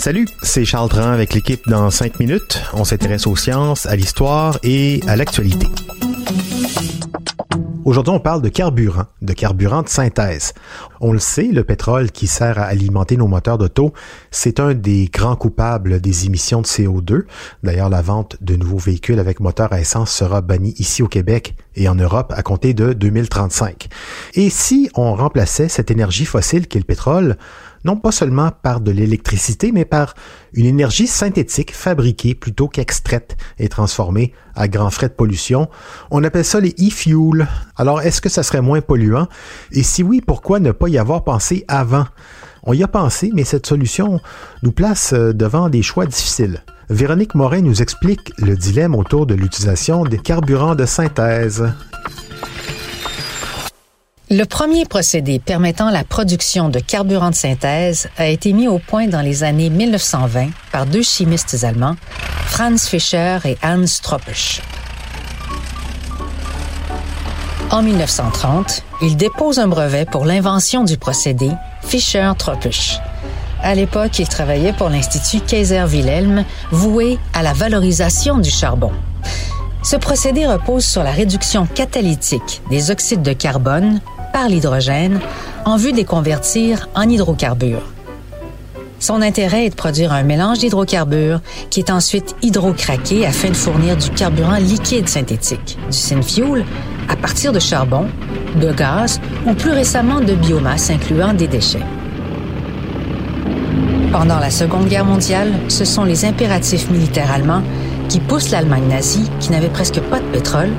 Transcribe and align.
Salut, 0.00 0.26
c'est 0.42 0.64
Charles 0.64 0.88
Dran 0.88 1.10
avec 1.10 1.34
l'équipe 1.34 1.60
dans 1.68 1.90
5 1.90 2.18
minutes. 2.20 2.62
On 2.72 2.84
s'intéresse 2.84 3.26
aux 3.26 3.36
sciences, 3.36 3.84
à 3.84 3.96
l'histoire 3.96 4.58
et 4.62 5.02
à 5.06 5.14
l'actualité. 5.14 5.66
Aujourd'hui, 7.84 8.14
on 8.14 8.18
parle 8.18 8.40
de 8.40 8.48
carburant, 8.48 9.04
de 9.20 9.34
carburant 9.34 9.82
de 9.82 9.90
synthèse. 9.90 10.54
On 11.00 11.12
le 11.12 11.18
sait, 11.18 11.48
le 11.48 11.64
pétrole 11.64 12.10
qui 12.10 12.26
sert 12.26 12.58
à 12.58 12.64
alimenter 12.64 13.16
nos 13.16 13.28
moteurs 13.28 13.58
d'auto, 13.58 13.92
c'est 14.30 14.60
un 14.60 14.74
des 14.74 15.08
grands 15.12 15.36
coupables 15.36 16.00
des 16.00 16.26
émissions 16.26 16.60
de 16.60 16.66
CO2. 16.66 17.24
D'ailleurs, 17.62 17.88
la 17.88 18.02
vente 18.02 18.36
de 18.40 18.56
nouveaux 18.56 18.78
véhicules 18.78 19.18
avec 19.18 19.40
moteur 19.40 19.72
à 19.72 19.80
essence 19.80 20.10
sera 20.10 20.40
bannie 20.40 20.74
ici 20.78 21.02
au 21.02 21.08
Québec 21.08 21.54
et 21.76 21.88
en 21.88 21.94
Europe 21.94 22.32
à 22.36 22.42
compter 22.42 22.74
de 22.74 22.92
2035. 22.92 23.88
Et 24.34 24.50
si 24.50 24.90
on 24.94 25.14
remplaçait 25.14 25.68
cette 25.68 25.90
énergie 25.90 26.24
fossile 26.24 26.66
qu'est 26.66 26.80
le 26.80 26.84
pétrole 26.84 27.36
non 27.84 27.96
pas 27.96 28.12
seulement 28.12 28.50
par 28.50 28.80
de 28.80 28.90
l'électricité, 28.90 29.72
mais 29.72 29.84
par 29.84 30.14
une 30.52 30.66
énergie 30.66 31.06
synthétique 31.06 31.74
fabriquée 31.74 32.34
plutôt 32.34 32.68
qu'extraite 32.68 33.36
et 33.58 33.68
transformée 33.68 34.32
à 34.54 34.66
grands 34.66 34.90
frais 34.90 35.08
de 35.08 35.14
pollution. 35.14 35.68
On 36.10 36.24
appelle 36.24 36.44
ça 36.44 36.60
les 36.60 36.74
e-fuels. 36.80 37.46
Alors, 37.76 38.00
est-ce 38.00 38.20
que 38.20 38.28
ça 38.28 38.42
serait 38.42 38.60
moins 38.60 38.80
polluant? 38.80 39.28
Et 39.72 39.82
si 39.82 40.02
oui, 40.02 40.20
pourquoi 40.20 40.58
ne 40.58 40.72
pas 40.72 40.87
y 40.88 40.98
avoir 40.98 41.24
pensé 41.24 41.64
avant? 41.68 42.06
On 42.64 42.72
y 42.72 42.82
a 42.82 42.88
pensé, 42.88 43.30
mais 43.34 43.44
cette 43.44 43.66
solution 43.66 44.20
nous 44.62 44.72
place 44.72 45.12
euh, 45.12 45.32
devant 45.32 45.68
des 45.68 45.82
choix 45.82 46.06
difficiles. 46.06 46.62
Véronique 46.90 47.34
Morin 47.34 47.60
nous 47.60 47.82
explique 47.82 48.32
le 48.38 48.56
dilemme 48.56 48.94
autour 48.94 49.26
de 49.26 49.34
l'utilisation 49.34 50.04
des 50.04 50.18
carburants 50.18 50.74
de 50.74 50.86
synthèse. 50.86 51.70
Le 54.30 54.44
premier 54.44 54.84
procédé 54.84 55.38
permettant 55.38 55.90
la 55.90 56.04
production 56.04 56.68
de 56.68 56.80
carburant 56.80 57.30
de 57.30 57.34
synthèse 57.34 58.08
a 58.18 58.26
été 58.26 58.52
mis 58.52 58.68
au 58.68 58.78
point 58.78 59.06
dans 59.06 59.22
les 59.22 59.42
années 59.42 59.70
1920 59.70 60.48
par 60.70 60.84
deux 60.84 61.02
chimistes 61.02 61.64
allemands, 61.64 61.96
Franz 62.46 62.86
Fischer 62.86 63.38
et 63.46 63.56
Hans 63.62 63.84
Tropsch. 64.02 64.60
En 67.70 67.82
1930, 67.82 68.82
ils 69.02 69.16
déposent 69.16 69.58
un 69.58 69.68
brevet 69.68 70.06
pour 70.06 70.24
l'invention 70.24 70.84
du 70.84 70.96
procédé 70.96 71.50
Fischer-Tropsch. 71.82 72.98
À 73.62 73.74
l'époque, 73.74 74.18
ils 74.18 74.28
travaillaient 74.28 74.72
pour 74.72 74.88
l'Institut 74.88 75.40
Kaiser-Wilhelm, 75.44 76.44
voué 76.70 77.18
à 77.34 77.42
la 77.42 77.52
valorisation 77.52 78.38
du 78.38 78.48
charbon. 78.50 78.92
Ce 79.82 79.96
procédé 79.96 80.46
repose 80.46 80.84
sur 80.86 81.02
la 81.02 81.10
réduction 81.10 81.66
catalytique 81.66 82.62
des 82.70 82.90
oxydes 82.90 83.22
de 83.22 83.34
carbone 83.34 84.00
par 84.32 84.48
l'hydrogène 84.48 85.20
en 85.66 85.76
vue 85.76 85.92
de 85.92 85.98
les 85.98 86.04
convertir 86.04 86.88
en 86.94 87.02
hydrocarbures. 87.02 87.84
Son 88.98 89.20
intérêt 89.20 89.66
est 89.66 89.70
de 89.70 89.74
produire 89.74 90.12
un 90.12 90.22
mélange 90.22 90.58
d'hydrocarbures 90.58 91.40
qui 91.68 91.80
est 91.80 91.90
ensuite 91.90 92.34
hydrocraqué 92.40 93.26
afin 93.26 93.50
de 93.50 93.54
fournir 93.54 93.96
du 93.96 94.08
carburant 94.10 94.56
liquide 94.56 95.08
synthétique, 95.08 95.78
du 95.90 95.96
synfuel, 95.96 96.64
à 97.08 97.16
partir 97.16 97.52
de 97.52 97.58
charbon, 97.58 98.06
de 98.60 98.72
gaz 98.72 99.20
ou 99.46 99.54
plus 99.54 99.70
récemment 99.70 100.20
de 100.20 100.34
biomasse 100.34 100.90
incluant 100.90 101.32
des 101.32 101.48
déchets. 101.48 101.84
Pendant 104.12 104.38
la 104.38 104.50
Seconde 104.50 104.88
Guerre 104.88 105.04
mondiale, 105.04 105.52
ce 105.68 105.84
sont 105.84 106.04
les 106.04 106.24
impératifs 106.24 106.90
militaires 106.90 107.30
allemands 107.30 107.62
qui 108.08 108.20
poussent 108.20 108.50
l'Allemagne 108.50 108.88
nazie, 108.88 109.28
qui 109.38 109.52
n'avait 109.52 109.68
presque 109.68 110.00
pas 110.00 110.18
de 110.18 110.26
pétrole, 110.26 110.70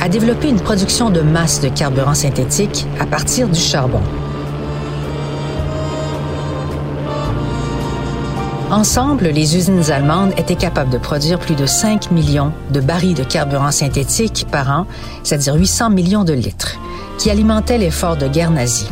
a 0.00 0.08
développé 0.08 0.48
une 0.48 0.60
production 0.60 1.10
de 1.10 1.20
masse 1.20 1.60
de 1.60 1.68
carburant 1.68 2.14
synthétique 2.14 2.86
à 3.00 3.06
partir 3.06 3.48
du 3.48 3.60
charbon. 3.60 4.02
Ensemble, 8.70 9.28
les 9.28 9.56
usines 9.56 9.92
allemandes 9.92 10.32
étaient 10.36 10.56
capables 10.56 10.90
de 10.90 10.98
produire 10.98 11.38
plus 11.38 11.54
de 11.54 11.66
5 11.66 12.10
millions 12.10 12.52
de 12.72 12.80
barils 12.80 13.14
de 13.14 13.22
carburant 13.22 13.70
synthétique 13.70 14.44
par 14.50 14.68
an, 14.70 14.86
c'est-à-dire 15.22 15.54
800 15.54 15.90
millions 15.90 16.24
de 16.24 16.32
litres, 16.32 16.76
qui 17.16 17.30
alimentaient 17.30 17.78
l'effort 17.78 18.16
de 18.16 18.26
guerre 18.26 18.50
nazi. 18.50 18.88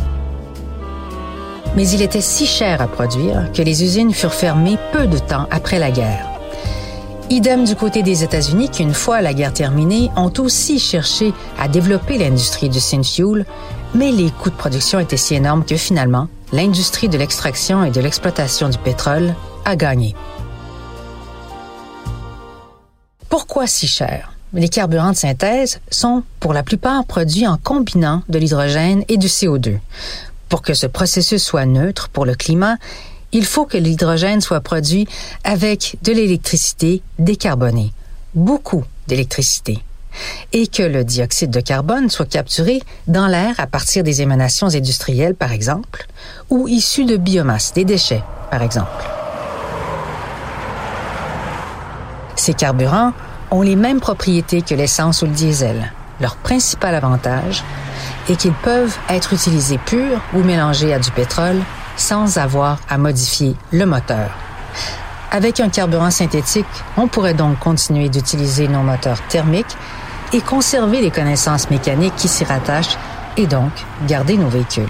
Mais 1.74 1.88
il 1.88 2.02
était 2.02 2.20
si 2.20 2.46
cher 2.46 2.80
à 2.80 2.86
produire 2.86 3.50
que 3.52 3.62
les 3.62 3.82
usines 3.82 4.12
furent 4.12 4.32
fermées 4.32 4.78
peu 4.92 5.08
de 5.08 5.18
temps 5.18 5.48
après 5.50 5.80
la 5.80 5.90
guerre. 5.90 6.24
Idem 7.30 7.64
du 7.64 7.74
côté 7.74 8.04
des 8.04 8.22
États-Unis 8.22 8.68
qui, 8.68 8.84
une 8.84 8.94
fois 8.94 9.22
la 9.22 9.34
guerre 9.34 9.52
terminée, 9.52 10.08
ont 10.14 10.32
aussi 10.38 10.78
cherché 10.78 11.32
à 11.58 11.66
développer 11.66 12.16
l'industrie 12.16 12.68
du 12.68 12.78
synfuel, 12.78 13.44
mais 13.92 14.12
les 14.12 14.30
coûts 14.30 14.50
de 14.50 14.54
production 14.54 15.00
étaient 15.00 15.16
si 15.16 15.34
énormes 15.34 15.64
que 15.64 15.76
finalement, 15.76 16.28
l'industrie 16.52 17.08
de 17.08 17.18
l'extraction 17.18 17.82
et 17.82 17.90
de 17.90 18.00
l'exploitation 18.00 18.68
du 18.68 18.78
pétrole 18.78 19.34
a 19.64 19.76
gagné. 19.76 20.14
Pourquoi 23.28 23.66
si 23.66 23.86
cher? 23.86 24.30
Les 24.52 24.68
carburants 24.68 25.10
de 25.10 25.16
synthèse 25.16 25.80
sont 25.90 26.22
pour 26.38 26.52
la 26.52 26.62
plupart 26.62 27.04
produits 27.04 27.48
en 27.48 27.56
combinant 27.56 28.22
de 28.28 28.38
l'hydrogène 28.38 29.02
et 29.08 29.16
du 29.16 29.26
CO2. 29.26 29.78
Pour 30.48 30.62
que 30.62 30.74
ce 30.74 30.86
processus 30.86 31.42
soit 31.42 31.66
neutre 31.66 32.08
pour 32.08 32.24
le 32.24 32.36
climat, 32.36 32.76
il 33.32 33.44
faut 33.44 33.66
que 33.66 33.76
l'hydrogène 33.76 34.40
soit 34.40 34.60
produit 34.60 35.08
avec 35.42 35.96
de 36.04 36.12
l'électricité 36.12 37.02
décarbonée, 37.18 37.92
beaucoup 38.36 38.84
d'électricité, 39.08 39.82
et 40.52 40.68
que 40.68 40.84
le 40.84 41.02
dioxyde 41.02 41.50
de 41.50 41.60
carbone 41.60 42.08
soit 42.10 42.28
capturé 42.28 42.80
dans 43.08 43.26
l'air 43.26 43.58
à 43.58 43.66
partir 43.66 44.04
des 44.04 44.22
émanations 44.22 44.72
industrielles, 44.72 45.34
par 45.34 45.50
exemple, 45.50 46.06
ou 46.50 46.68
issues 46.68 47.06
de 47.06 47.16
biomasse, 47.16 47.72
des 47.72 47.84
déchets, 47.84 48.22
par 48.52 48.62
exemple. 48.62 49.23
Ces 52.44 52.52
carburants 52.52 53.14
ont 53.50 53.62
les 53.62 53.74
mêmes 53.74 54.00
propriétés 54.00 54.60
que 54.60 54.74
l'essence 54.74 55.22
ou 55.22 55.24
le 55.24 55.30
diesel. 55.30 55.90
Leur 56.20 56.36
principal 56.36 56.94
avantage 56.94 57.64
est 58.28 58.36
qu'ils 58.36 58.52
peuvent 58.52 58.94
être 59.08 59.32
utilisés 59.32 59.78
purs 59.78 60.20
ou 60.34 60.42
mélangés 60.42 60.92
à 60.92 60.98
du 60.98 61.10
pétrole 61.10 61.56
sans 61.96 62.36
avoir 62.36 62.80
à 62.90 62.98
modifier 62.98 63.56
le 63.72 63.86
moteur. 63.86 64.28
Avec 65.30 65.58
un 65.58 65.70
carburant 65.70 66.10
synthétique, 66.10 66.66
on 66.98 67.08
pourrait 67.08 67.32
donc 67.32 67.58
continuer 67.60 68.10
d'utiliser 68.10 68.68
nos 68.68 68.82
moteurs 68.82 69.22
thermiques 69.28 69.78
et 70.34 70.42
conserver 70.42 71.00
les 71.00 71.10
connaissances 71.10 71.70
mécaniques 71.70 72.16
qui 72.16 72.28
s'y 72.28 72.44
rattachent 72.44 72.98
et 73.38 73.46
donc 73.46 73.72
garder 74.06 74.36
nos 74.36 74.48
véhicules. 74.48 74.84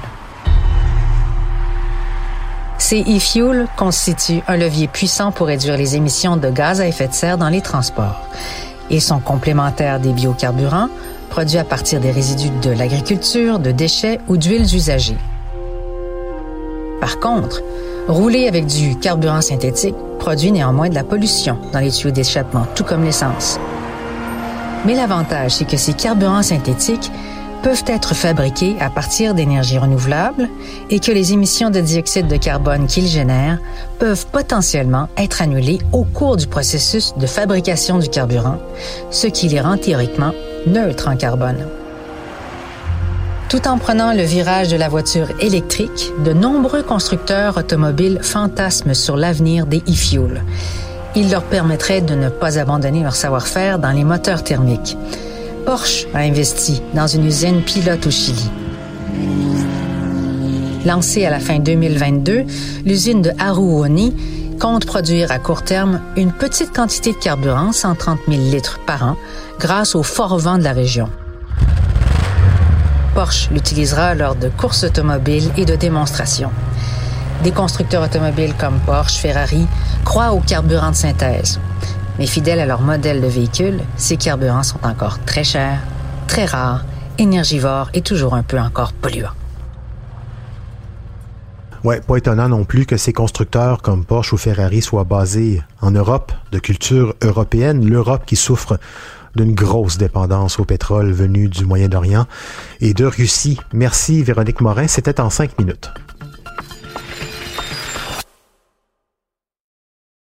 Ces 2.86 3.00
e-fuels 3.00 3.66
constituent 3.78 4.42
un 4.46 4.58
levier 4.58 4.88
puissant 4.88 5.32
pour 5.32 5.46
réduire 5.46 5.78
les 5.78 5.96
émissions 5.96 6.36
de 6.36 6.50
gaz 6.50 6.82
à 6.82 6.86
effet 6.86 7.08
de 7.08 7.14
serre 7.14 7.38
dans 7.38 7.48
les 7.48 7.62
transports. 7.62 8.20
Ils 8.90 9.00
sont 9.00 9.20
complémentaires 9.20 9.98
des 10.00 10.12
biocarburants 10.12 10.90
produits 11.30 11.56
à 11.56 11.64
partir 11.64 11.98
des 11.98 12.10
résidus 12.10 12.50
de 12.62 12.70
l'agriculture, 12.70 13.58
de 13.58 13.70
déchets 13.70 14.20
ou 14.28 14.36
d'huiles 14.36 14.76
usagées. 14.76 15.16
Par 17.00 17.20
contre, 17.20 17.62
rouler 18.06 18.48
avec 18.48 18.66
du 18.66 18.98
carburant 18.98 19.40
synthétique 19.40 19.96
produit 20.18 20.52
néanmoins 20.52 20.90
de 20.90 20.94
la 20.94 21.04
pollution 21.04 21.56
dans 21.72 21.80
les 21.80 21.90
tuyaux 21.90 22.10
d'échappement, 22.10 22.66
tout 22.74 22.84
comme 22.84 23.02
l'essence. 23.02 23.58
Mais 24.84 24.94
l'avantage, 24.94 25.52
c'est 25.52 25.64
que 25.64 25.78
ces 25.78 25.94
carburants 25.94 26.42
synthétiques 26.42 27.10
peuvent 27.64 27.84
être 27.86 28.14
fabriqués 28.14 28.76
à 28.78 28.90
partir 28.90 29.32
d'énergies 29.32 29.78
renouvelables 29.78 30.50
et 30.90 31.00
que 31.00 31.10
les 31.10 31.32
émissions 31.32 31.70
de 31.70 31.80
dioxyde 31.80 32.28
de 32.28 32.36
carbone 32.36 32.86
qu'ils 32.86 33.06
génèrent 33.06 33.58
peuvent 33.98 34.26
potentiellement 34.26 35.08
être 35.16 35.40
annulées 35.40 35.78
au 35.92 36.04
cours 36.04 36.36
du 36.36 36.46
processus 36.46 37.14
de 37.16 37.26
fabrication 37.26 37.98
du 37.98 38.10
carburant, 38.10 38.58
ce 39.10 39.28
qui 39.28 39.48
les 39.48 39.62
rend 39.62 39.78
théoriquement 39.78 40.32
neutres 40.66 41.08
en 41.08 41.16
carbone. 41.16 41.66
Tout 43.48 43.66
en 43.66 43.78
prenant 43.78 44.12
le 44.12 44.22
virage 44.22 44.68
de 44.68 44.76
la 44.76 44.90
voiture 44.90 45.28
électrique, 45.40 46.10
de 46.22 46.34
nombreux 46.34 46.82
constructeurs 46.82 47.56
automobiles 47.56 48.18
fantasment 48.20 48.92
sur 48.92 49.16
l'avenir 49.16 49.64
des 49.64 49.82
e-fuels. 49.88 50.44
Il 51.16 51.30
leur 51.30 51.44
permettrait 51.44 52.02
de 52.02 52.14
ne 52.14 52.28
pas 52.28 52.58
abandonner 52.58 53.02
leur 53.02 53.14
savoir-faire 53.14 53.78
dans 53.78 53.92
les 53.92 54.04
moteurs 54.04 54.44
thermiques. 54.44 54.98
Porsche 55.64 56.06
a 56.12 56.18
investi 56.18 56.82
dans 56.94 57.06
une 57.06 57.24
usine 57.24 57.62
pilote 57.62 58.06
au 58.06 58.10
Chili. 58.10 58.50
Lancée 60.84 61.24
à 61.24 61.30
la 61.30 61.40
fin 61.40 61.58
2022, 61.58 62.44
l'usine 62.84 63.22
de 63.22 63.30
Haruoni 63.38 64.14
compte 64.60 64.84
produire 64.84 65.32
à 65.32 65.38
court 65.38 65.62
terme 65.62 66.00
une 66.16 66.32
petite 66.32 66.70
quantité 66.70 67.12
de 67.12 67.16
carburant, 67.16 67.72
130 67.72 68.18
000 68.28 68.42
litres 68.50 68.78
par 68.86 69.04
an, 69.04 69.16
grâce 69.58 69.94
au 69.94 70.02
fort 70.02 70.38
vent 70.38 70.58
de 70.58 70.64
la 70.64 70.72
région. 70.72 71.08
Porsche 73.14 73.48
l'utilisera 73.50 74.14
lors 74.14 74.34
de 74.34 74.50
courses 74.50 74.84
automobiles 74.84 75.50
et 75.56 75.64
de 75.64 75.76
démonstrations. 75.76 76.50
Des 77.42 77.52
constructeurs 77.52 78.04
automobiles 78.04 78.54
comme 78.58 78.78
Porsche, 78.84 79.16
Ferrari 79.16 79.66
croient 80.04 80.32
au 80.32 80.40
carburant 80.40 80.90
de 80.90 80.96
synthèse. 80.96 81.58
Mais 82.18 82.26
fidèles 82.26 82.60
à 82.60 82.66
leur 82.66 82.80
modèle 82.80 83.20
de 83.20 83.26
véhicule, 83.26 83.80
ces 83.96 84.16
carburants 84.16 84.62
sont 84.62 84.78
encore 84.84 85.18
très 85.24 85.44
chers, 85.44 85.80
très 86.26 86.44
rares, 86.44 86.84
énergivores 87.18 87.90
et 87.94 88.02
toujours 88.02 88.34
un 88.34 88.42
peu 88.42 88.58
encore 88.58 88.92
polluants. 88.92 89.34
Ouais, 91.82 92.00
pas 92.00 92.16
étonnant 92.16 92.48
non 92.48 92.64
plus 92.64 92.86
que 92.86 92.96
ces 92.96 93.12
constructeurs 93.12 93.82
comme 93.82 94.06
Porsche 94.06 94.32
ou 94.32 94.38
Ferrari 94.38 94.80
soient 94.80 95.04
basés 95.04 95.62
en 95.82 95.90
Europe, 95.90 96.32
de 96.50 96.58
culture 96.58 97.14
européenne, 97.22 97.84
l'Europe 97.84 98.22
qui 98.24 98.36
souffre 98.36 98.78
d'une 99.36 99.54
grosse 99.54 99.98
dépendance 99.98 100.58
au 100.58 100.64
pétrole 100.64 101.12
venu 101.12 101.48
du 101.48 101.66
Moyen-Orient 101.66 102.26
et 102.80 102.94
de 102.94 103.04
Russie. 103.04 103.58
Merci 103.74 104.22
Véronique 104.22 104.60
Morin, 104.60 104.86
c'était 104.86 105.20
en 105.20 105.28
cinq 105.28 105.58
minutes. 105.58 105.92